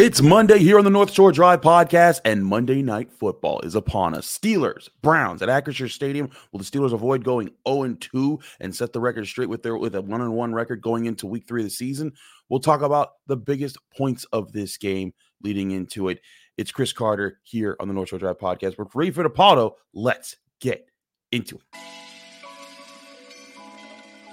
[0.00, 4.14] It's Monday here on the North Shore Drive podcast, and Monday Night Football is upon
[4.14, 4.26] us.
[4.26, 6.30] Steelers, Browns at Acrisure Stadium.
[6.50, 9.94] Will the Steelers avoid going 0 2 and set the record straight with their with
[9.94, 12.14] a one 1 record going into week three of the season?
[12.48, 16.22] We'll talk about the biggest points of this game leading into it.
[16.56, 18.76] It's Chris Carter here on the North Shore Drive podcast.
[18.94, 19.72] Ray Fittipaldo.
[19.92, 20.88] Let's get
[21.30, 21.80] into it.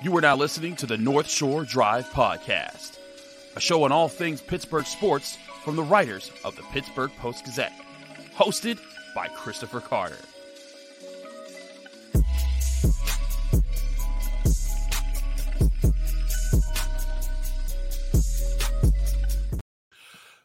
[0.02, 2.99] You are now listening to the North Shore Drive podcast,
[3.57, 5.38] a show on all things Pittsburgh sports
[5.68, 7.73] from the writers of the Pittsburgh Post Gazette,
[8.34, 8.80] hosted
[9.13, 10.16] by Christopher Carter.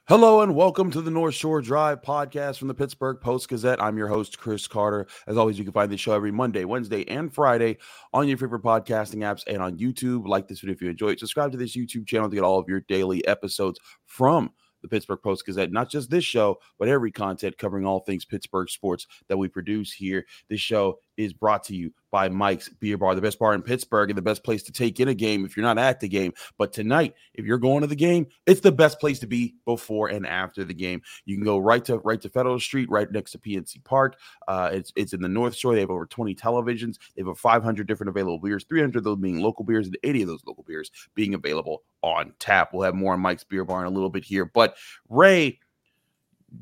[0.09, 3.81] Hello and welcome to the North Shore Drive podcast from the Pittsburgh Post Gazette.
[3.81, 5.07] I'm your host, Chris Carter.
[5.29, 7.79] As always, you can find this show every Monday, Wednesday, and Friday
[8.13, 10.27] on your favorite podcasting apps and on YouTube.
[10.27, 11.21] Like this video if you enjoy it.
[11.21, 14.51] Subscribe to this YouTube channel to get all of your daily episodes from
[14.83, 18.69] the Pittsburgh Post Gazette, not just this show, but every content covering all things Pittsburgh
[18.69, 20.27] sports that we produce here.
[20.49, 24.11] This show is brought to you by Mike's Beer Bar, the best bar in Pittsburgh
[24.11, 26.33] and the best place to take in a game if you're not at the game.
[26.59, 30.09] But tonight, if you're going to the game, it's the best place to be before
[30.09, 31.03] and after the game.
[31.25, 34.19] You can go right to right to Federal Street, right next to PNC Park.
[34.47, 35.75] Uh, it's it's in the North Shore.
[35.75, 36.99] They have over 20 televisions.
[37.17, 40.23] They have over 500 different available beers, 300 of those being local beers, and 80
[40.23, 42.75] of those local beers being available on tap.
[42.75, 44.77] We'll have more on Mike's Beer Bar in a little bit here, but
[45.09, 45.59] Ray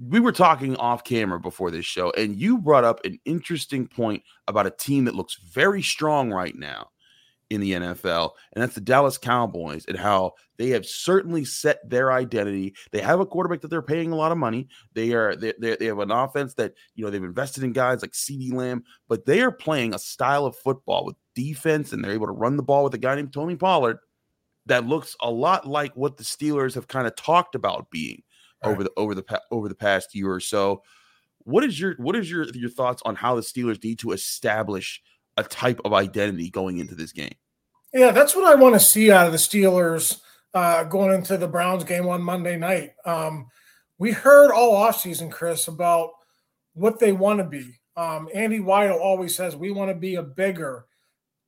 [0.09, 4.23] we were talking off camera before this show, and you brought up an interesting point
[4.49, 6.89] about a team that looks very strong right now
[7.51, 12.13] in the NFL, and that's the Dallas Cowboys, and how they have certainly set their
[12.13, 12.75] identity.
[12.93, 14.69] They have a quarterback that they're paying a lot of money.
[14.95, 18.13] They are they, they, have an offense that you know they've invested in guys like
[18.13, 22.27] CeeDee Lamb, but they are playing a style of football with defense, and they're able
[22.27, 23.99] to run the ball with a guy named Tony Pollard
[24.67, 28.23] that looks a lot like what the Steelers have kind of talked about being
[28.63, 30.83] over the over the over the past year or so.
[31.45, 35.03] What is your what is your your thoughts on how the Steelers need to establish
[35.37, 37.35] a type of identity going into this game?
[37.93, 40.21] Yeah, that's what I want to see out of the Steelers
[40.55, 42.93] uh, going into the Browns game on Monday night.
[43.05, 43.49] Um,
[43.99, 46.11] we heard all offseason, Chris, about
[46.75, 47.81] what they want to be.
[47.97, 50.87] Um, Andy Weidl always says we want to be a bigger,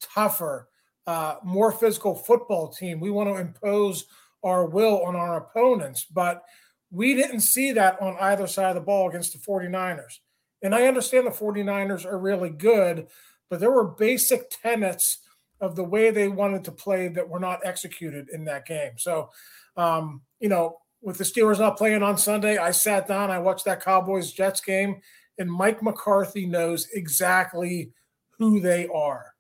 [0.01, 0.69] tougher,
[1.07, 3.01] uh, more physical football team.
[3.01, 4.07] We want to impose
[4.43, 6.05] our will on our opponents.
[6.05, 6.43] But
[6.93, 10.19] we didn't see that on either side of the ball against the 49ers.
[10.63, 13.09] And I understand the 49ers are really good,
[13.51, 15.19] but there were basic tenets
[15.61, 18.93] of the way they wanted to play that were not executed in that game.
[18.99, 19.31] So,
[19.77, 23.65] um, you know, with the Steelers not playing on Sunday, I sat down, I watched
[23.65, 25.01] that Cowboys Jets game,
[25.39, 27.91] and Mike McCarthy knows exactly
[28.39, 29.33] who they are.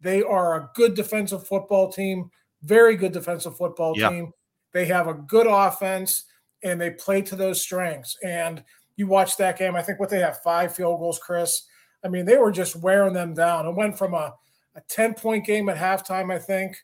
[0.00, 2.30] They are a good defensive football team,
[2.62, 4.32] very good defensive football team.
[4.72, 6.24] They have a good offense
[6.62, 8.16] and they play to those strengths.
[8.24, 8.62] And
[8.96, 11.62] you watch that game, I think what they have five field goals, Chris.
[12.04, 13.66] I mean, they were just wearing them down.
[13.66, 14.34] It went from a,
[14.74, 16.76] a 10 point game at halftime, I think,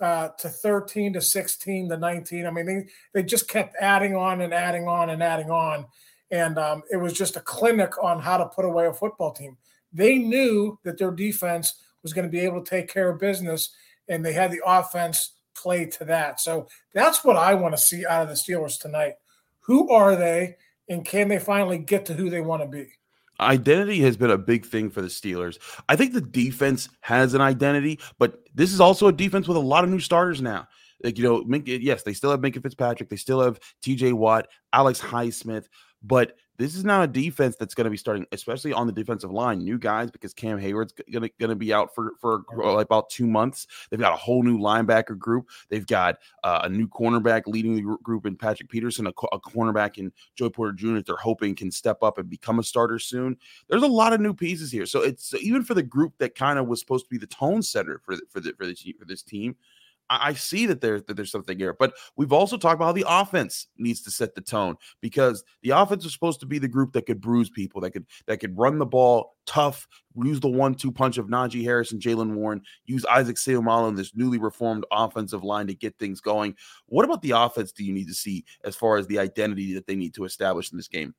[0.00, 2.46] uh, to 13 to 16 to 19.
[2.46, 5.86] I mean, they, they just kept adding on and adding on and adding on.
[6.30, 9.56] And um, it was just a clinic on how to put away a football team.
[9.92, 13.74] They knew that their defense was going to be able to take care of business,
[14.08, 16.40] and they had the offense play to that.
[16.40, 19.14] So that's what I want to see out of the Steelers tonight.
[19.60, 20.56] Who are they,
[20.88, 22.88] and can they finally get to who they want to be?
[23.38, 25.58] Identity has been a big thing for the Steelers.
[25.88, 29.60] I think the defense has an identity, but this is also a defense with a
[29.60, 30.68] lot of new starters now.
[31.02, 35.00] Like, you know, yes, they still have Minkah Fitzpatrick, they still have TJ Watt, Alex
[35.00, 35.66] Highsmith,
[36.02, 39.30] but this is not a defense that's going to be starting, especially on the defensive
[39.30, 42.44] line, new guys because Cam Heyward's going to be out for for
[42.78, 43.66] about two months.
[43.88, 45.48] They've got a whole new linebacker group.
[45.70, 49.96] They've got uh, a new cornerback leading the group in Patrick Peterson, a, a cornerback
[49.96, 50.96] in Joey Porter Jr.
[50.96, 53.38] That they're hoping can step up and become a starter soon.
[53.68, 56.58] There's a lot of new pieces here, so it's even for the group that kind
[56.58, 59.06] of was supposed to be the tone setter for the, for the, for this for
[59.06, 59.56] this team.
[60.10, 63.04] I see that there that there's something here, but we've also talked about how the
[63.06, 66.92] offense needs to set the tone because the offense is supposed to be the group
[66.92, 69.86] that could bruise people, that could that could run the ball tough,
[70.16, 74.14] use the one-two punch of Najee Harris and Jaylen Warren, use Isaac Seumalo in this
[74.16, 76.56] newly reformed offensive line to get things going.
[76.86, 79.86] What about the offense do you need to see as far as the identity that
[79.86, 81.14] they need to establish in this game?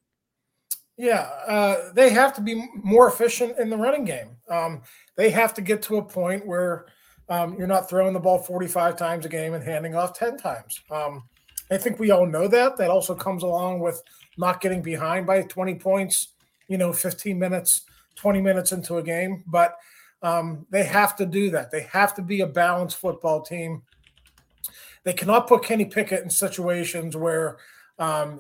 [0.98, 4.36] Yeah, uh, they have to be more efficient in the running game.
[4.50, 4.82] Um,
[5.16, 6.88] they have to get to a point where–
[7.30, 10.82] um, you're not throwing the ball 45 times a game and handing off 10 times.
[10.90, 11.24] Um,
[11.72, 12.78] I think we all know that.
[12.78, 14.02] That also comes along with
[14.38, 16.34] not getting behind by 20 points,
[16.68, 17.86] you know, 15 minutes,
[18.16, 19.44] 20 minutes into a game.
[19.48, 19.76] But
[20.22, 21.72] um, they have to do that.
[21.72, 23.84] They have to be a balanced football team.
[25.04, 27.58] They cannot put Kenny Pickett in situations where
[27.98, 28.40] um,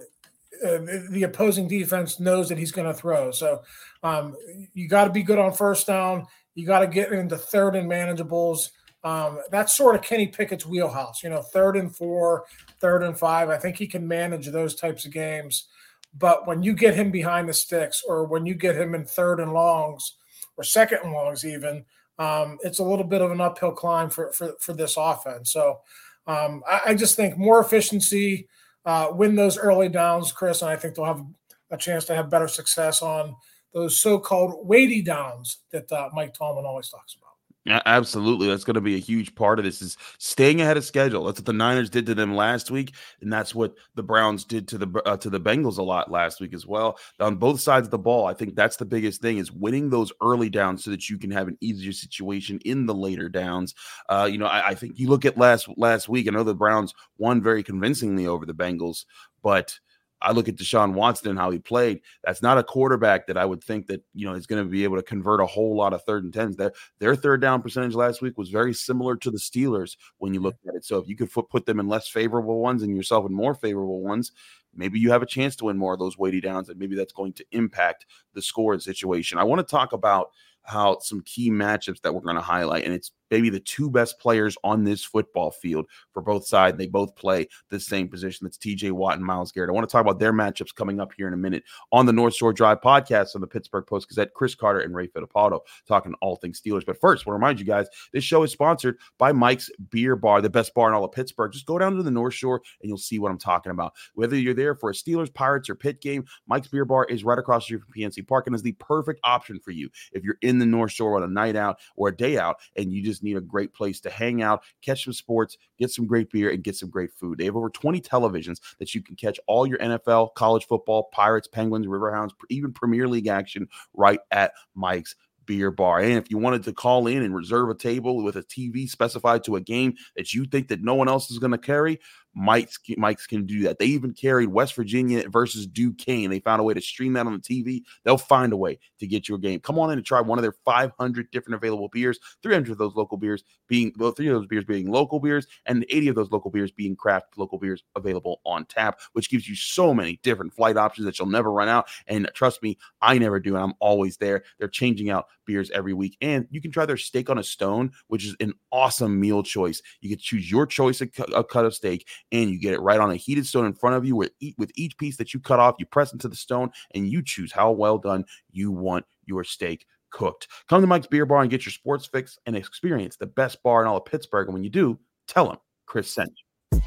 [0.63, 0.79] uh,
[1.09, 3.31] the opposing defense knows that he's going to throw.
[3.31, 3.63] So
[4.03, 4.35] um,
[4.73, 6.27] you got to be good on first down.
[6.55, 8.69] You got to get into third and manageables.
[9.03, 11.23] Um, that's sort of Kenny Pickett's wheelhouse.
[11.23, 12.45] You know, third and four,
[12.79, 13.49] third and five.
[13.49, 15.67] I think he can manage those types of games.
[16.13, 19.39] But when you get him behind the sticks, or when you get him in third
[19.39, 20.15] and longs,
[20.57, 21.85] or second and longs, even,
[22.19, 25.51] um, it's a little bit of an uphill climb for for, for this offense.
[25.53, 25.79] So
[26.27, 28.47] um, I, I, just think more efficiency,
[28.85, 31.25] uh, win those early downs, Chris, and I think they'll have
[31.71, 33.35] a chance to have better success on
[33.73, 37.31] those so-called weighty downs that uh, Mike Tomlin always talks about.
[37.67, 39.83] Absolutely, that's going to be a huge part of this.
[39.83, 41.25] Is staying ahead of schedule.
[41.25, 44.67] That's what the Niners did to them last week, and that's what the Browns did
[44.69, 46.97] to the uh, to the Bengals a lot last week as well.
[47.19, 50.11] On both sides of the ball, I think that's the biggest thing is winning those
[50.23, 53.75] early downs so that you can have an easier situation in the later downs.
[54.09, 56.27] Uh, you know, I, I think you look at last last week.
[56.27, 59.05] I know the Browns won very convincingly over the Bengals,
[59.43, 59.79] but
[60.21, 62.01] I look at Deshaun Watson and how he played.
[62.23, 64.83] That's not a quarterback that I would think that you know is going to be
[64.83, 66.55] able to convert a whole lot of third and tens.
[66.55, 70.39] Their their third down percentage last week was very similar to the Steelers when you
[70.39, 70.85] look at it.
[70.85, 74.01] So if you could put them in less favorable ones and yourself in more favorable
[74.01, 74.31] ones,
[74.75, 77.13] maybe you have a chance to win more of those weighty downs, and maybe that's
[77.13, 79.37] going to impact the score situation.
[79.37, 80.31] I want to talk about
[80.63, 84.19] how some key matchups that we're going to highlight, and it's maybe the two best
[84.19, 86.77] players on this football field for both sides.
[86.77, 88.45] They both play the same position.
[88.45, 89.69] That's TJ Watt and Myles Garrett.
[89.69, 92.13] I want to talk about their matchups coming up here in a minute on the
[92.13, 94.33] North Shore Drive podcast on the Pittsburgh Post Gazette.
[94.33, 96.85] Chris Carter and Ray Fittipaldo talking all things Steelers.
[96.85, 100.15] But first, I want to remind you guys this show is sponsored by Mike's Beer
[100.15, 101.51] Bar, the best bar in all of Pittsburgh.
[101.51, 103.93] Just go down to the North Shore and you'll see what I'm talking about.
[104.13, 107.39] Whether you're there for a Steelers, Pirates, or Pitt game, Mike's Beer Bar is right
[107.39, 110.37] across the street from PNC Park and is the perfect option for you if you're
[110.41, 113.20] in the North Shore on a night out or a day out and you just
[113.23, 116.63] need a great place to hang out, catch some sports, get some great beer, and
[116.63, 117.37] get some great food.
[117.37, 121.47] They have over 20 televisions that you can catch all your NFL, college football, Pirates,
[121.47, 125.15] Penguins, Riverhounds, even Premier League action right at Mike's
[125.45, 125.99] beer bar.
[125.99, 129.43] And if you wanted to call in and reserve a table with a TV specified
[129.45, 131.99] to a game that you think that no one else is going to carry,
[132.33, 133.79] Mike's Mike's can do that.
[133.79, 136.29] They even carried West Virginia versus Duquesne.
[136.29, 137.83] They found a way to stream that on the TV.
[138.03, 139.59] They'll find a way to get you a game.
[139.59, 142.19] Come on in and try one of their 500 different available beers.
[142.41, 145.85] 300 of those local beers being well, three of those beers being local beers, and
[145.89, 149.55] 80 of those local beers being craft local beers available on tap, which gives you
[149.55, 151.87] so many different flight options that you'll never run out.
[152.07, 154.43] And trust me, I never do, and I'm always there.
[154.57, 157.91] They're changing out beers every week, and you can try their steak on a stone,
[158.07, 159.81] which is an awesome meal choice.
[159.99, 163.11] You can choose your choice of cut of steak and you get it right on
[163.11, 164.15] a heated stone in front of you.
[164.15, 167.21] With, with each piece that you cut off, you press into the stone and you
[167.21, 170.47] choose how well done you want your steak cooked.
[170.69, 173.81] Come to Mike's Beer Bar and get your sports fix and experience the best bar
[173.81, 174.47] in all of Pittsburgh.
[174.47, 176.79] And when you do, tell them Chris sent you.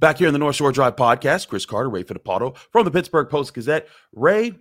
[0.00, 3.28] Back here in the North Shore Drive podcast, Chris Carter, Ray Fittipaldo from the Pittsburgh
[3.28, 3.88] Post Gazette.
[4.12, 4.52] Ray,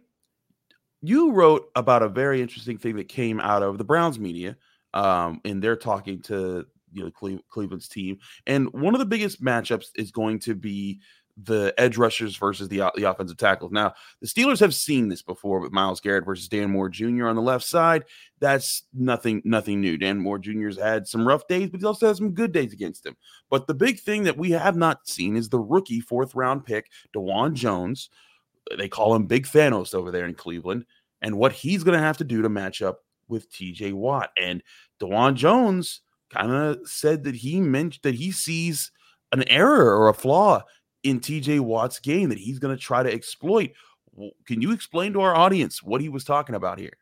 [1.07, 4.57] you wrote about a very interesting thing that came out of the Browns media,
[4.94, 9.88] um, and they're talking to you know Cleveland's team, and one of the biggest matchups
[9.95, 11.00] is going to be
[11.44, 13.71] the edge rushers versus the, the offensive tackles.
[13.71, 17.27] Now, the Steelers have seen this before with Myles Garrett versus Dan Moore Jr.
[17.27, 18.06] on the left side.
[18.39, 19.97] That's nothing, nothing new.
[19.97, 23.06] Dan Moore Jr.'s had some rough days, but he also has some good days against
[23.06, 23.16] him.
[23.52, 26.90] But the big thing that we have not seen is the rookie fourth round pick,
[27.16, 28.09] Dawand Jones.
[28.76, 30.85] They call him Big Thanos over there in Cleveland
[31.21, 34.30] and what he's going to have to do to match up with TJ Watt.
[34.42, 34.64] And
[35.02, 38.92] Dawand Jones kind of said that he meant that he sees
[39.31, 40.64] an error or a flaw
[41.04, 43.71] in TJ Watt's game that he's going to try to exploit.
[44.45, 46.97] Can you explain to our audience what he was talking about here?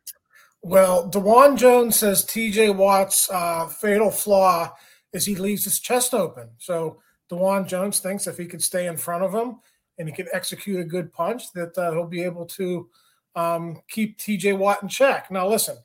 [0.62, 4.74] Well, Dawand Jones says TJ Watt's uh, fatal flaw
[5.12, 6.50] is he leaves his chest open.
[6.58, 9.60] So Dawand Jones thinks if he could stay in front of him
[9.98, 12.88] and he can execute a good punch, that uh, he'll be able to
[13.36, 15.30] um, keep TJ Watt in check.
[15.30, 15.76] Now, listen,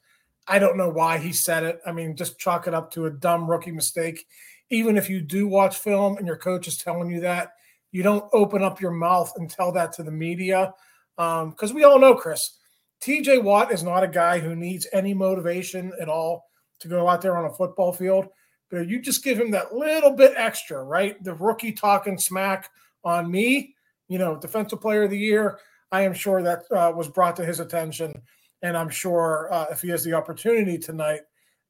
[0.48, 1.82] I don't know why he said it.
[1.86, 4.26] I mean, just chalk it up to a dumb rookie mistake.
[4.70, 7.52] Even if you do watch film and your coach is telling you that,
[7.92, 10.74] you don't open up your mouth and tell that to the media.
[11.18, 12.58] Because um, we all know, Chris,
[13.02, 16.46] TJ Watt is not a guy who needs any motivation at all
[16.80, 18.30] to go out there on a football field.
[18.70, 21.22] But you just give him that little bit extra, right?
[21.22, 22.70] The rookie talking smack
[23.04, 23.76] on me,
[24.08, 25.60] you know, defensive player of the year.
[25.92, 28.22] I am sure that uh, was brought to his attention.
[28.62, 31.22] And I'm sure uh, if he has the opportunity tonight,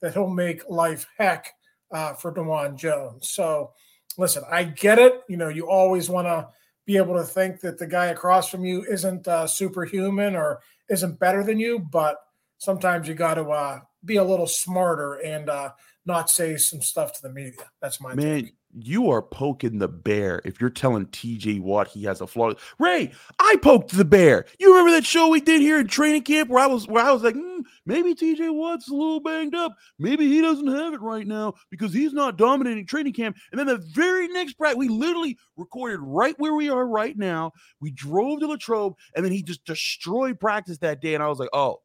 [0.02, 1.54] that he'll make life heck
[1.92, 3.30] uh, for Dawand Jones.
[3.30, 3.72] So,
[4.18, 5.22] listen, I get it.
[5.30, 6.50] You know, you always want to
[6.86, 11.20] be able to think that the guy across from you isn't uh, superhuman or isn't
[11.20, 12.18] better than you, but
[12.58, 15.70] sometimes you got to uh, be a little smarter and uh,
[16.06, 17.62] not say some stuff to the media.
[17.82, 18.44] That's my man.
[18.44, 18.54] Take.
[18.74, 22.54] You are poking the bear if you're telling TJ Watt he has a flaw.
[22.80, 24.46] Ray, I poked the bear.
[24.60, 27.12] You remember that show we did here in training camp where I was where I
[27.12, 29.76] was like, mm, maybe TJ Watt's a little banged up.
[30.00, 33.38] Maybe he doesn't have it right now because he's not dominating training camp.
[33.52, 37.52] And then the very next practice, we literally recorded right where we are right now.
[37.80, 41.14] We drove to Latrobe, and then he just destroyed practice that day.
[41.14, 41.82] And I was like, oh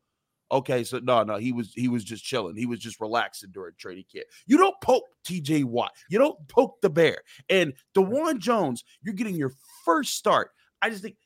[0.53, 2.57] Okay, so no, no, he was he was just chilling.
[2.57, 4.27] He was just relaxing during training camp.
[4.47, 5.93] You don't poke TJ Watt.
[6.09, 7.19] You don't poke the bear.
[7.51, 9.53] And Dawand Jones, you're getting your
[9.85, 10.51] first start.
[10.83, 11.17] I just think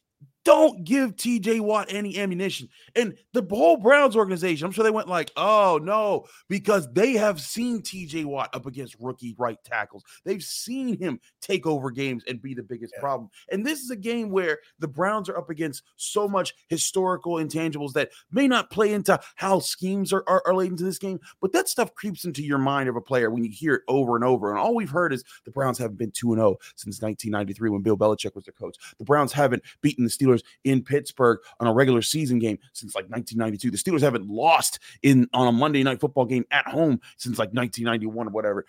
[0.44, 2.68] don't give TJ Watt any ammunition.
[2.94, 7.40] And the whole Browns organization, I'm sure they went like, oh no, because they have
[7.40, 10.04] seen TJ Watt up against rookie right tackles.
[10.24, 13.00] They've seen him take over games and be the biggest yeah.
[13.00, 13.30] problem.
[13.50, 17.92] And this is a game where the Browns are up against so much historical intangibles
[17.92, 21.52] that may not play into how schemes are, are, are laid into this game, but
[21.52, 24.24] that stuff creeps into your mind of a player when you hear it over and
[24.24, 24.50] over.
[24.50, 27.96] And all we've heard is the Browns haven't been 2 0 since 1993 when Bill
[27.96, 28.76] Belichick was the coach.
[28.98, 32.94] The Browns haven't beaten the Steelers Steelers in Pittsburgh on a regular season game since
[32.94, 33.70] like 1992.
[33.70, 37.52] The Steelers haven't lost in on a Monday night football game at home since like
[37.52, 38.64] 1991 or whatever.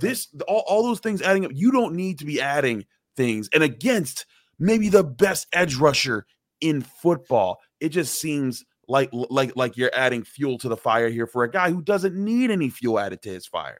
[0.00, 2.84] This all, all those things adding up, you don't need to be adding
[3.16, 4.26] things and against
[4.58, 6.26] maybe the best edge rusher
[6.60, 7.60] in football.
[7.80, 11.50] It just seems like like like you're adding fuel to the fire here for a
[11.50, 13.78] guy who doesn't need any fuel added to his fire.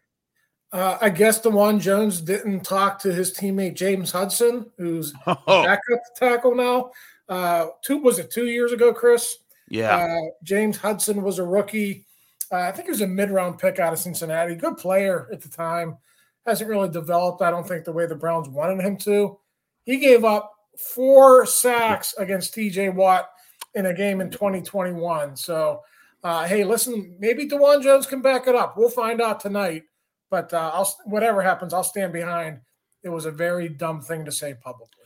[0.70, 5.36] Uh, I guess Dawand Jones didn't talk to his teammate James Hudson, who's oh.
[5.46, 6.90] backup tackle now
[7.28, 9.38] uh, two was it two years ago, Chris?
[9.68, 9.96] Yeah.
[9.96, 12.06] Uh, James Hudson was a rookie.
[12.50, 14.54] Uh, I think he was a mid round pick out of Cincinnati.
[14.54, 15.98] Good player at the time.
[16.46, 19.38] Hasn't really developed, I don't think, the way the Browns wanted him to.
[19.84, 20.52] He gave up
[20.94, 23.28] four sacks against TJ Watt
[23.74, 25.36] in a game in 2021.
[25.36, 25.82] So,
[26.24, 28.78] uh, hey, listen, maybe Dawand Jones can back it up.
[28.78, 29.84] We'll find out tonight.
[30.30, 32.60] But uh, I'll, whatever happens, I'll stand behind.
[33.02, 34.97] It was a very dumb thing to say publicly.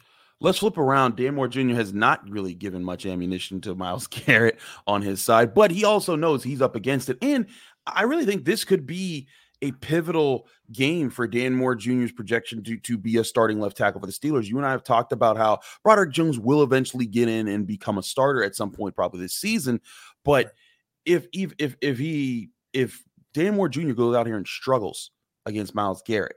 [0.42, 1.16] Let's flip around.
[1.16, 1.74] Dan Moore Jr.
[1.74, 6.16] has not really given much ammunition to Myles Garrett on his side, but he also
[6.16, 7.18] knows he's up against it.
[7.22, 7.46] And
[7.86, 9.28] I really think this could be
[9.62, 14.00] a pivotal game for Dan Moore Jr.'s projection to, to be a starting left tackle
[14.00, 14.46] for the Steelers.
[14.46, 17.96] You and I have talked about how Broderick Jones will eventually get in and become
[17.96, 19.80] a starter at some point, probably this season.
[20.24, 20.52] But
[21.04, 23.92] if if if if he if Dan Moore Jr.
[23.92, 25.12] goes out here and struggles
[25.46, 26.36] against Myles Garrett,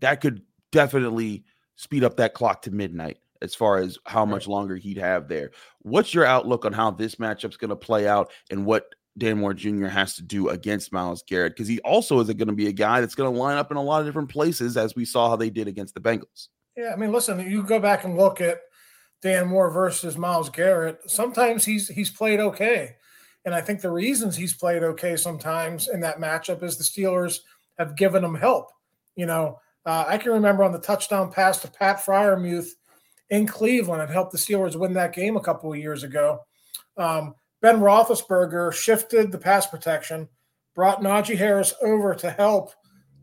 [0.00, 0.42] that could
[0.72, 1.44] definitely
[1.76, 5.50] speed up that clock to midnight as far as how much longer he'd have there.
[5.82, 9.54] What's your outlook on how this matchup's going to play out and what Dan Moore
[9.54, 9.86] Jr.
[9.86, 11.54] has to do against Myles Garrett?
[11.54, 13.76] Because he also is going to be a guy that's going to line up in
[13.76, 16.48] a lot of different places, as we saw how they did against the Bengals.
[16.76, 18.58] Yeah, I mean, listen, you go back and look at
[19.22, 20.98] Dan Moore versus Myles Garrett.
[21.06, 22.96] Sometimes he's he's played okay,
[23.44, 27.40] and I think the reasons he's played okay sometimes in that matchup is the Steelers
[27.78, 28.70] have given him help.
[29.14, 32.70] You know, uh, I can remember on the touchdown pass to Pat Freiermuth
[33.30, 36.40] in Cleveland It helped the Steelers win that game a couple of years ago.
[36.96, 40.28] Um, ben Roethlisberger shifted the pass protection,
[40.74, 42.70] brought Najee Harris over to help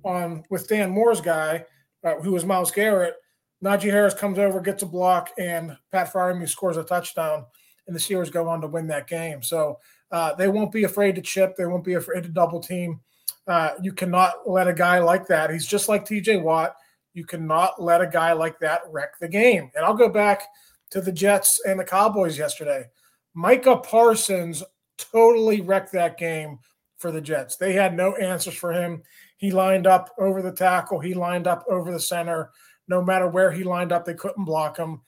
[0.03, 1.65] on with Dan Moore's guy,
[2.03, 3.15] uh, who was Miles Garrett.
[3.63, 7.45] Najee Harris comes over, gets a block, and Pat Freiermuth scores a touchdown,
[7.85, 9.43] and the Steelers go on to win that game.
[9.43, 9.79] So
[10.11, 11.55] uh, they won't be afraid to chip.
[11.55, 12.99] They won't be afraid to double team.
[13.47, 15.49] Uh, you cannot let a guy like that.
[15.49, 16.75] He's just like TJ Watt.
[17.13, 19.71] You cannot let a guy like that wreck the game.
[19.75, 20.43] And I'll go back
[20.91, 22.85] to the Jets and the Cowboys yesterday.
[23.33, 24.63] Micah Parsons
[24.97, 26.59] totally wrecked that game
[26.97, 27.57] for the Jets.
[27.57, 29.01] They had no answers for him.
[29.37, 32.51] He lined up over the tackle, he lined up over the center.
[32.87, 35.01] No matter where he lined up, they couldn't block him.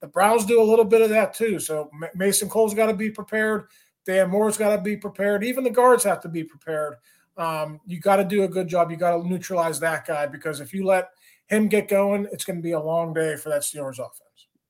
[0.00, 1.60] The Browns do a little bit of that too.
[1.60, 3.68] So Mason Cole's got to be prepared.
[4.04, 5.44] Dan Moore's got to be prepared.
[5.44, 6.96] Even the guards have to be prepared
[7.36, 8.90] um, you got to do a good job.
[8.90, 11.10] You got to neutralize that guy because if you let
[11.48, 14.22] him get going, it's going to be a long day for that Steelers offense.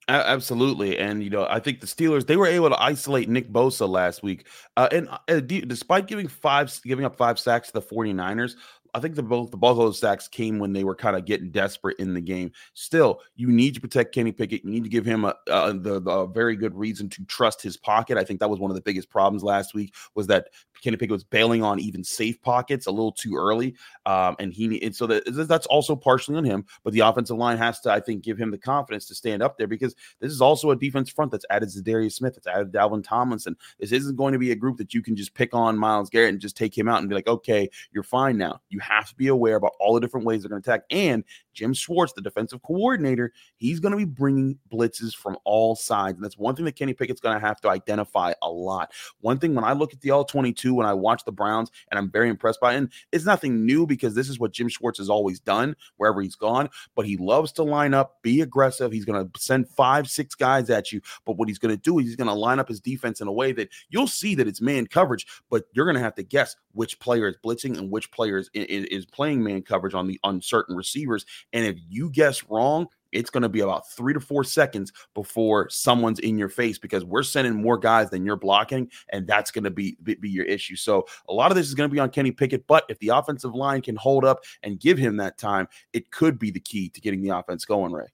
[0.09, 3.89] Absolutely, and you know I think the Steelers they were able to isolate Nick Bosa
[3.89, 8.57] last week, uh, and uh, despite giving five giving up five sacks to the 49ers,
[8.95, 11.99] I think the both the those sacks came when they were kind of getting desperate
[11.99, 12.53] in the game.
[12.75, 14.65] Still, you need to protect Kenny Pickett.
[14.65, 17.77] You need to give him a, a the, the very good reason to trust his
[17.77, 18.19] pocket.
[18.19, 20.49] I think that was one of the biggest problems last week was that
[20.83, 24.83] Kenny Pickett was bailing on even safe pockets a little too early, um, and he
[24.83, 26.67] and so that that's also partially on him.
[26.85, 29.57] But the offensive line has to, I think, give him the confidence to stand up
[29.57, 33.05] there because this is also a defense front that's added Za'Darius Smith, it's added Dalvin
[33.05, 33.57] Tomlinson.
[33.79, 36.31] This isn't going to be a group that you can just pick on Myles Garrett
[36.31, 38.61] and just take him out and be like, okay, you're fine now.
[38.69, 40.85] You have to be aware about all the different ways they're going to attack.
[40.91, 46.17] And Jim Schwartz, the defensive coordinator, he's going to be bringing blitzes from all sides.
[46.17, 48.93] And that's one thing that Kenny Pickett's going to have to identify a lot.
[49.21, 51.99] One thing when I look at the all 22, when I watch the Browns, and
[51.99, 54.99] I'm very impressed by it, and it's nothing new because this is what Jim Schwartz
[54.99, 58.93] has always done wherever he's gone, but he loves to line up, be aggressive.
[58.93, 61.01] He's going to send five, six guys at you.
[61.25, 63.29] But what he's going to do is he's going to line up his defense in
[63.29, 66.23] a way that you'll see that it's man coverage, but you're going to have to
[66.23, 70.07] guess which player is blitzing and which player is, is, is playing man coverage on
[70.07, 71.25] the uncertain receivers.
[71.53, 75.69] And if you guess wrong, it's going to be about three to four seconds before
[75.69, 79.65] someone's in your face because we're sending more guys than you're blocking, and that's going
[79.65, 80.77] to be, be, your issue.
[80.77, 83.11] So a lot of this is going to be on Kenny Pickett, but if the
[83.11, 86.89] offensive line can hold up and give him that time, it could be the key
[86.89, 87.93] to getting the offense going.
[87.93, 88.07] Ray.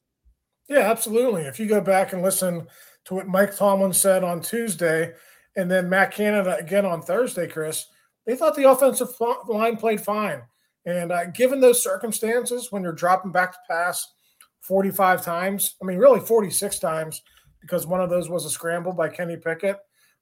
[0.68, 1.42] Yeah, absolutely.
[1.42, 2.66] If you go back and listen
[3.06, 5.14] to what Mike Tomlin said on Tuesday,
[5.56, 7.86] and then Matt Canada again on Thursday, Chris,
[8.26, 9.08] they thought the offensive
[9.48, 10.42] line played fine.
[10.88, 14.14] And uh, given those circumstances, when you're dropping back to pass
[14.60, 17.22] 45 times, I mean, really 46 times,
[17.60, 19.76] because one of those was a scramble by Kenny Pickett,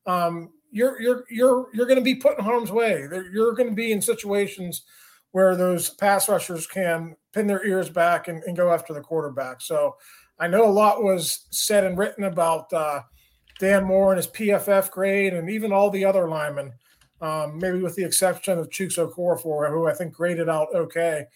[0.06, 3.06] um, you're you're you're you're going to be put in harm's way.
[3.32, 4.82] You're going to be in situations
[5.30, 9.60] where those pass rushers can pin their ears back and, and go after the quarterback.
[9.60, 9.96] So
[10.38, 13.02] I know a lot was said and written about uh,
[13.60, 16.72] Dan Moore and his PFF grade, and even all the other linemen,
[17.20, 21.26] um, maybe with the exception of Chuks Okorafor, who I think graded out okay.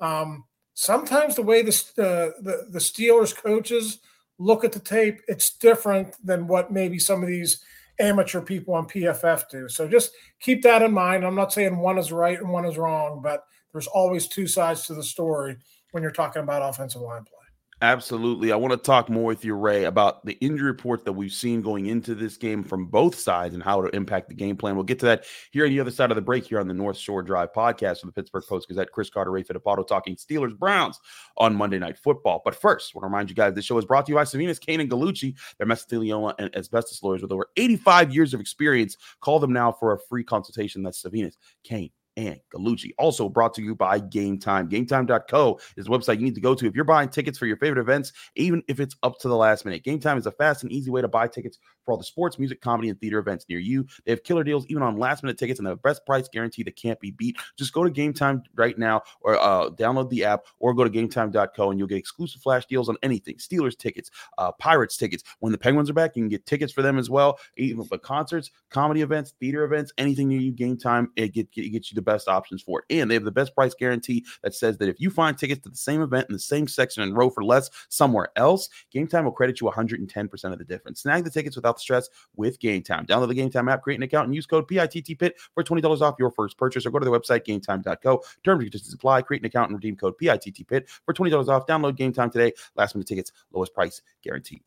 [0.00, 0.44] Um,
[0.74, 4.00] sometimes the way the, uh, the the Steelers coaches
[4.38, 7.62] look at the tape, it's different than what maybe some of these
[8.00, 9.68] amateur people on PFF do.
[9.68, 11.24] So just keep that in mind.
[11.24, 14.86] I'm not saying one is right and one is wrong, but there's always two sides
[14.86, 15.56] to the story
[15.92, 17.39] when you're talking about offensive line play.
[17.82, 18.52] Absolutely.
[18.52, 21.62] I want to talk more with you, Ray, about the injury report that we've seen
[21.62, 24.74] going into this game from both sides and how it'll impact the game plan.
[24.74, 26.74] We'll get to that here on the other side of the break here on the
[26.74, 28.92] North Shore Drive podcast of the Pittsburgh Post Gazette.
[28.92, 31.00] Chris Carter, Ray Fittipaldo talking Steelers Browns
[31.38, 32.42] on Monday Night Football.
[32.44, 34.24] But first, I want to remind you guys this show is brought to you by
[34.24, 35.34] Savinis, Kane, and Gallucci.
[35.56, 38.98] They're mesothelioma and asbestos lawyers with over 85 years of experience.
[39.22, 40.82] Call them now for a free consultation.
[40.82, 42.90] That's Savinis, Kane, and Gallucci.
[42.98, 44.68] Also brought to you by Game Time.
[44.68, 47.56] GameTime.co is the website you need to go to if you're buying tickets for your
[47.56, 49.84] favorite events, even if it's up to the last minute.
[49.84, 52.38] Game Time is a fast and easy way to buy tickets for all the sports,
[52.38, 53.86] music, comedy, and theater events near you.
[54.04, 56.76] They have killer deals even on last minute tickets and the best price guarantee that
[56.76, 57.36] can't be beat.
[57.56, 60.90] Just go to Game Time right now or uh, download the app or go to
[60.90, 65.22] GameTime.co and you'll get exclusive flash deals on anything Steelers tickets, uh, Pirates tickets.
[65.40, 67.38] When the Penguins are back, you can get tickets for them as well.
[67.56, 71.70] Even for concerts, comedy events, theater events, anything near you, Game Time, it, get, it
[71.70, 72.96] gets you the best options for it.
[72.98, 75.68] And they have the best price guarantee that says that if you find tickets to
[75.68, 79.24] the same event in the same section and row for less somewhere else, Game Time
[79.24, 81.02] will credit you 110% of the difference.
[81.02, 83.06] Snag the tickets without the stress with Game Time.
[83.06, 86.16] Download the Game Time app, create an account, and use code PITTPIT for $20 off
[86.18, 88.22] your first purchase or go to their website, gametime.co.
[88.44, 89.22] Terms and conditions apply.
[89.22, 91.66] Create an account and redeem code PITTPIT for $20 off.
[91.66, 92.52] Download Game Time today.
[92.76, 94.62] Last minute tickets, lowest price guaranteed.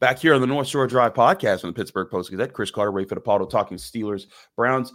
[0.00, 2.92] Back here on the North Shore Drive podcast from the Pittsburgh Post Gazette, Chris Carter,
[2.92, 4.92] Ray Fittipaldo talking Steelers, Browns.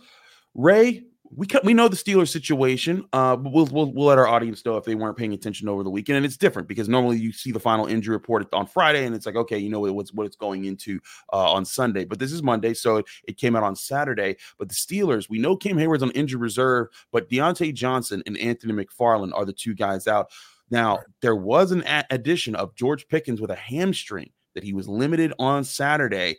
[0.54, 1.04] Ray,
[1.36, 4.84] we we know the Steelers situation, uh, we'll, we'll we'll let our audience know if
[4.84, 6.17] they weren't paying attention over the weekend.
[6.17, 9.26] And it's different because normally you see the final injury report on Friday, and it's
[9.26, 11.00] like okay, you know what's what it's going into
[11.32, 12.06] uh, on Sunday.
[12.06, 14.38] But this is Monday, so it, it, came out on Saturday.
[14.58, 18.74] But the Steelers, we know Cam Heyward's on injury reserve, but Diontae Johnson and Anthony
[18.74, 20.30] McFarland are the two guys out.
[20.69, 25.34] Now there was an addition of George Pickens with a hamstring that he was limited
[25.39, 26.38] on Saturday,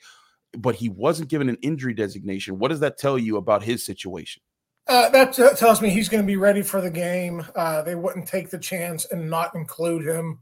[0.57, 2.59] but he wasn't given an injury designation.
[2.59, 4.43] What does that tell you about his situation?
[4.87, 7.45] Uh, that t- tells me he's going to be ready for the game.
[7.57, 10.39] Uh, they wouldn't take the chance and not include him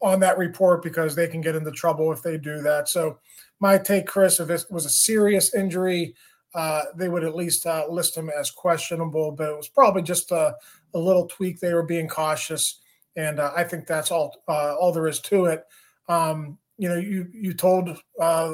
[0.00, 2.88] on that report because they can get into trouble if they do that.
[2.88, 3.18] So,
[3.58, 6.14] my take, Chris, if it was a serious injury,
[6.54, 10.30] uh, they would at least uh, list him as questionable, but it was probably just
[10.30, 10.54] a,
[10.94, 11.60] a little tweak.
[11.60, 12.80] They were being cautious,
[13.16, 15.64] and uh, I think that's all uh, all there is to it.
[16.08, 18.00] Um, you know, you you told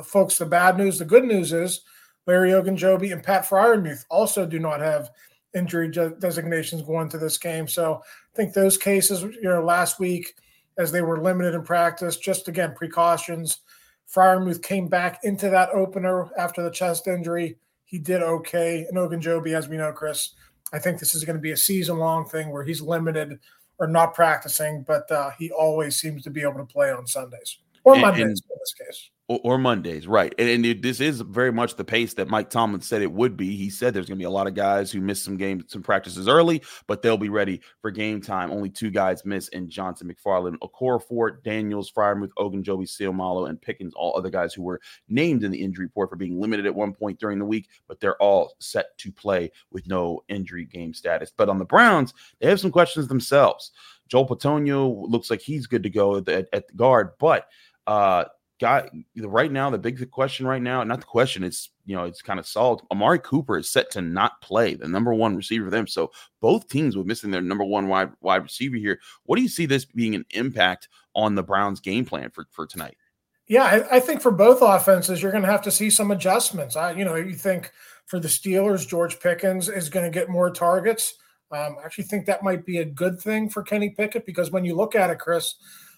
[0.05, 0.99] folks the bad news.
[0.99, 1.83] The good news is
[2.27, 5.11] Larry Ogunjobi and Pat Freiermuth also do not have
[5.55, 7.67] injury designations going to this game.
[7.67, 10.35] So I think those cases, you know, last week
[10.79, 13.61] as they were limited in practice, just again precautions.
[14.13, 17.57] Freiermuth came back into that opener after the chest injury.
[17.85, 18.87] He did okay.
[18.89, 20.35] And Ogunjobi, as we know, Chris,
[20.73, 23.39] I think this is going to be a season long thing where he's limited
[23.79, 27.59] or not practicing, but uh, he always seems to be able to play on Sundays.
[27.87, 30.33] Or Mondays and, in this case or, or Mondays, right?
[30.39, 33.37] And, and it, this is very much the pace that Mike Tomlin said it would
[33.37, 33.57] be.
[33.57, 35.83] He said there's going to be a lot of guys who miss some games, some
[35.83, 38.51] practices early, but they'll be ready for game time.
[38.51, 43.95] Only two guys miss in Johnson, McFarland, Okorafor, Daniels, Freiermuth, Ogunjobi, Seumalo, and Pickens.
[43.95, 46.93] All other guys who were named in the injury report for being limited at one
[46.93, 51.33] point during the week, but they're all set to play with no injury game status.
[51.37, 53.73] But on the Browns, they have some questions themselves.
[54.09, 57.49] Joel Bitonio looks like he's good to go at, at the guard, but
[57.87, 58.25] uh,
[58.61, 62.23] got right now the big question right now not the question it's you know it's
[62.23, 65.71] kind of solved amari cooper is set to not play the number one receiver for
[65.71, 65.87] them.
[65.87, 68.99] So both teams were missing their number one wide wide receiver here.
[69.25, 72.67] What do you see this being an impact on the browns game plan for for
[72.67, 72.97] tonight?
[73.47, 76.77] Yeah i, I think for both offenses you're going to have to see some adjustments.
[76.77, 77.73] I you know you think
[78.07, 81.15] for the steelers george pickens is going to get more targets.
[81.53, 84.65] Um, i actually think that might be a good thing for kenny pickett because when
[84.65, 85.55] you look at it chris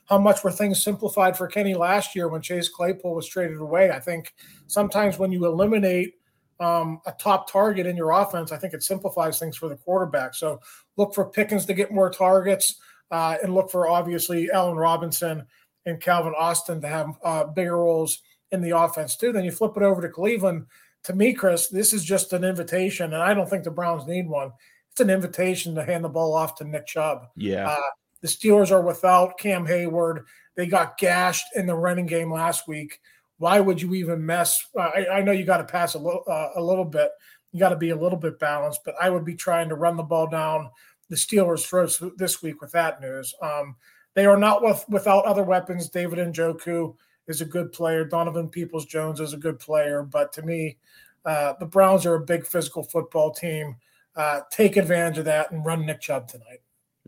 [0.09, 3.91] how much were things simplified for Kenny last year when Chase Claypool was traded away.
[3.91, 4.35] I think
[4.67, 6.15] sometimes when you eliminate
[6.61, 10.35] um, a top target in your offense, I think it simplifies things for the quarterback.
[10.35, 10.61] So
[10.97, 12.77] look for Pickens to get more targets
[13.11, 15.47] uh, and look for obviously Allen Robinson
[15.85, 19.33] and Calvin Austin to have uh, bigger roles in the offense too.
[19.33, 20.67] Then you flip it over to Cleveland.
[21.05, 24.29] To me, Chris, this is just an invitation, and I don't think the Browns need
[24.29, 24.53] one.
[24.91, 27.29] It's an invitation to hand the ball off to Nick Chubb.
[27.37, 27.69] Yeah.
[27.69, 27.81] Uh,
[28.21, 30.25] the Steelers are without Cam Heyward.
[30.57, 33.01] They got gashed in the running game last week.
[33.39, 34.59] Why would you even mess?
[34.77, 37.11] I, I know you got to pass a little, uh, a little bit.
[37.53, 39.97] You got to be a little bit balanced, but I would be trying to run
[39.97, 40.71] the ball down
[41.09, 43.35] the Steelers' throats this week with that news.
[43.41, 43.77] Um,
[44.15, 45.89] they are not with, without other weapons.
[45.89, 46.95] David and Njoku
[47.29, 48.05] is a good player.
[48.05, 50.77] Donovan Peoples Jones is a good player, but to me,
[51.25, 53.77] uh, the Browns are a big physical football team.
[54.17, 56.61] Uh, take advantage of that and run Nick Chubb tonight.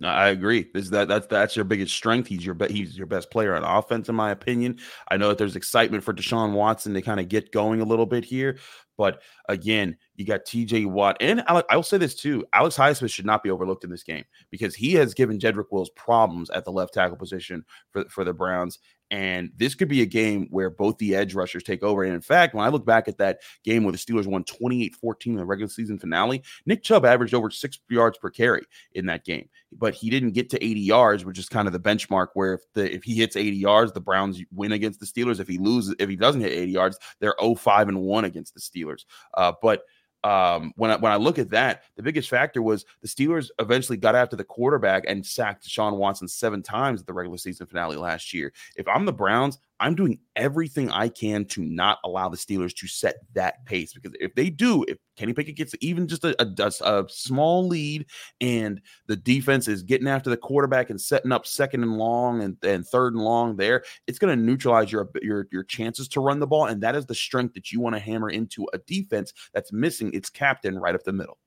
[0.08, 0.66] I agree.
[0.72, 2.26] This that that's that's your biggest strength.
[2.26, 4.78] He's your he's your best player on offense, in my opinion.
[5.10, 8.06] I know that there's excitement for Deshaun Watson to kind of get going a little
[8.06, 8.58] bit here,
[8.96, 12.44] but again, you got TJ Watt and Alex, I will say this too.
[12.52, 15.90] Alex Highsmith should not be overlooked in this game because he has given Jedrick Wills
[15.96, 18.78] problems at the left tackle position for, for the Browns.
[19.10, 22.04] And this could be a game where both the edge rushers take over.
[22.04, 24.94] And in fact, when I look back at that game where the Steelers won 28
[24.94, 29.06] 14 in the regular season finale, Nick Chubb averaged over six yards per carry in
[29.06, 29.48] that game.
[29.72, 32.60] But he didn't get to 80 yards, which is kind of the benchmark where if
[32.74, 35.40] the if he hits 80 yards, the Browns win against the Steelers.
[35.40, 38.60] If he loses, if he doesn't hit 80 yards, they're 0-5 and 1 against the
[38.60, 39.04] Steelers.
[39.34, 39.82] Uh, but
[40.22, 43.96] um, when I when I look at that, the biggest factor was the Steelers eventually
[43.96, 47.96] got after the quarterback and sacked Sean Watson seven times at the regular season finale
[47.96, 48.52] last year.
[48.76, 52.86] If I'm the Browns, I'm doing everything I can to not allow the Steelers to
[52.86, 56.72] set that pace because if they do, if Kenny Pickett gets even just a, a,
[56.82, 58.06] a, small lead
[58.40, 62.56] and the defense is getting after the quarterback and setting up second and long and,
[62.62, 66.38] and third and long there, it's going to neutralize your, your your chances to run
[66.38, 69.32] the ball, and that is the strength that you want to hammer into a defense
[69.54, 71.38] that's missing its captain right up the middle.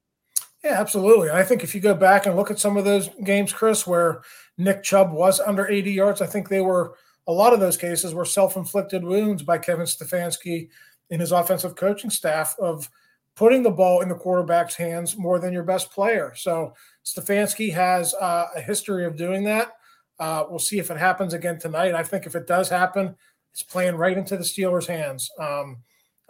[0.63, 1.29] Yeah, absolutely.
[1.29, 4.21] I think if you go back and look at some of those games, Chris, where
[4.57, 6.95] Nick Chubb was under 80 yards, I think they were
[7.27, 10.69] a lot of those cases were self-inflicted wounds by Kevin Stefanski
[11.09, 12.89] and his offensive coaching staff of
[13.35, 16.33] putting the ball in the quarterback's hands more than your best player.
[16.35, 19.73] So Stefanski has uh, a history of doing that.
[20.19, 21.95] Uh, we'll see if it happens again tonight.
[21.95, 23.15] I think if it does happen,
[23.51, 25.29] it's playing right into the Steelers' hands.
[25.39, 25.77] Um,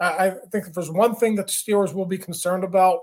[0.00, 3.00] I, I, think if there's one thing that the Steelers will be concerned about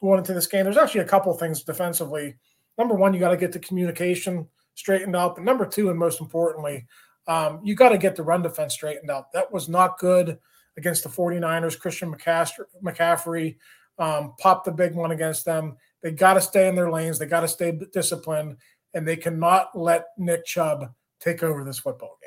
[0.00, 2.36] going into this game, there's actually a couple things defensively.
[2.78, 5.34] Number one, you got to get the communication straightened out.
[5.34, 6.86] But number two, and most importantly,
[7.30, 9.30] um, you got to get the run defense straightened out.
[9.32, 10.36] That was not good
[10.76, 11.78] against the 49ers.
[11.78, 13.56] Christian McCaffrey
[14.00, 15.76] um, popped the big one against them.
[16.02, 17.20] They got to stay in their lanes.
[17.20, 18.56] They got to stay disciplined,
[18.94, 22.18] and they cannot let Nick Chubb take over this football.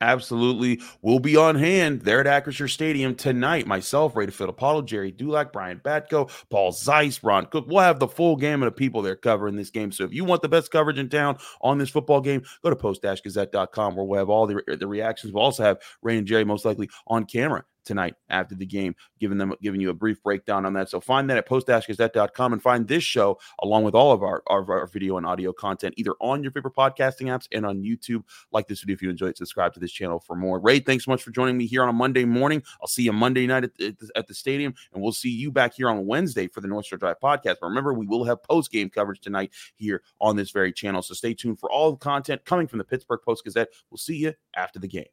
[0.00, 0.80] Absolutely.
[1.02, 3.66] We'll be on hand there at Acrisure Stadium tonight.
[3.66, 7.66] Myself, Ray Fittipaldo, Jerry Dulac, Brian Batko, Paul Zeise, Ron Cook.
[7.68, 9.92] We'll have the full gamut of people there covering this game.
[9.92, 12.76] So if you want the best coverage in town on this football game, go to
[12.76, 15.32] post-gazette.com where we'll have all the, the reactions.
[15.32, 19.38] We'll also have Ray and Jerry most likely on camera tonight after the game, giving
[19.38, 20.88] them giving you a brief breakdown on that.
[20.88, 24.70] So find that at post-gazette.com and find this show along with all of our, our,
[24.70, 28.22] our, video and audio content either on your favorite podcasting apps and on YouTube.
[28.52, 29.38] Like this video if you enjoyed, it.
[29.38, 30.58] subscribe to this channel for more.
[30.58, 32.62] Ray, thanks so much for joining me here on a Monday morning.
[32.80, 35.74] I'll see you Monday night at, the, at the stadium, and we'll see you back
[35.74, 37.56] here on Wednesday for the North Shore Drive podcast.
[37.60, 41.02] But remember, we will have post-game coverage tonight here on this very channel.
[41.02, 43.68] So stay tuned for all the content coming from the Pittsburgh Post Gazette.
[43.90, 45.06] We'll see you after the game.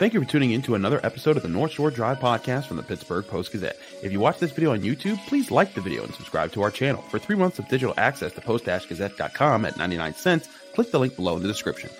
[0.00, 2.78] Thank you for tuning in to another episode of the North Shore Drive podcast from
[2.78, 3.78] the Pittsburgh Post Gazette.
[4.02, 6.70] If you watch this video on YouTube, please like the video and subscribe to our
[6.70, 7.02] channel.
[7.02, 11.36] For three months of digital access to post-gazette.com at 99 cents, click the link below
[11.36, 11.90] in the description.